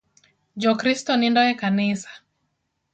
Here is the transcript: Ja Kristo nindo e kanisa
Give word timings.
Ja 0.63 0.71
Kristo 0.81 1.11
nindo 1.17 1.41
e 1.51 1.53
kanisa 1.61 2.11